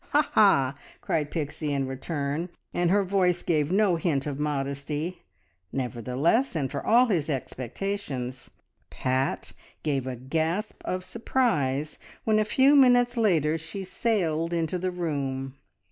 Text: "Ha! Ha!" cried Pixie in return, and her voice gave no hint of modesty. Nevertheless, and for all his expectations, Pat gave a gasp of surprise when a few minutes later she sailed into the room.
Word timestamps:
"Ha! 0.13 0.31
Ha!" 0.33 0.75
cried 0.99 1.29
Pixie 1.29 1.71
in 1.71 1.85
return, 1.85 2.49
and 2.73 2.89
her 2.89 3.03
voice 3.03 3.43
gave 3.43 3.71
no 3.71 3.97
hint 3.97 4.25
of 4.25 4.39
modesty. 4.39 5.21
Nevertheless, 5.71 6.55
and 6.55 6.71
for 6.71 6.83
all 6.83 7.05
his 7.05 7.29
expectations, 7.29 8.49
Pat 8.89 9.53
gave 9.83 10.07
a 10.07 10.15
gasp 10.15 10.81
of 10.85 11.03
surprise 11.03 11.99
when 12.23 12.39
a 12.39 12.43
few 12.45 12.75
minutes 12.75 13.15
later 13.15 13.59
she 13.59 13.83
sailed 13.83 14.53
into 14.53 14.79
the 14.79 14.89
room. 14.89 15.53